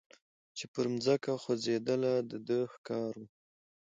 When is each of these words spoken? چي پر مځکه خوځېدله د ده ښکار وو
چي 0.57 0.65
پر 0.73 0.85
مځکه 0.93 1.31
خوځېدله 1.43 2.13
د 2.29 2.31
ده 2.47 2.59
ښکار 2.73 3.11
وو 3.19 3.27